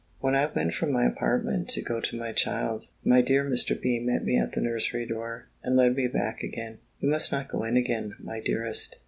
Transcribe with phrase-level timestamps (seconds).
[0.19, 3.79] When I went from my apartment, to go to my child, my dear Mr.
[3.79, 3.99] B.
[3.99, 6.79] met me at the nursery door, and led me back again.
[7.01, 8.97] "You must not go in again, my dearest.